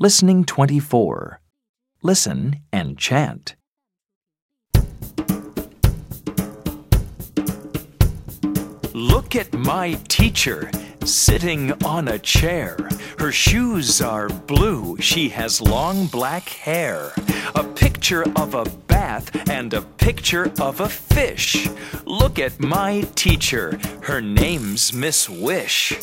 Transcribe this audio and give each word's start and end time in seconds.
Listening 0.00 0.44
24. 0.44 1.40
Listen 2.02 2.62
and 2.72 2.98
chant. 2.98 3.54
Look 8.92 9.36
at 9.36 9.52
my 9.52 9.94
teacher 10.08 10.68
sitting 11.04 11.72
on 11.84 12.08
a 12.08 12.18
chair. 12.18 12.76
Her 13.20 13.30
shoes 13.30 14.02
are 14.02 14.28
blue. 14.28 14.96
She 14.98 15.28
has 15.28 15.60
long 15.60 16.06
black 16.06 16.48
hair. 16.48 17.12
A 17.54 17.62
picture 17.62 18.24
of 18.34 18.54
a 18.54 18.64
bath 18.88 19.48
and 19.48 19.72
a 19.72 19.82
picture 19.82 20.50
of 20.60 20.80
a 20.80 20.88
fish. 20.88 21.68
Look 22.04 22.40
at 22.40 22.58
my 22.58 23.02
teacher. 23.14 23.78
Her 24.02 24.20
name's 24.20 24.92
Miss 24.92 25.30
Wish. 25.30 25.96